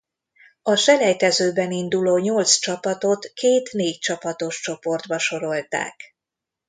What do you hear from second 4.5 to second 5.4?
csoportba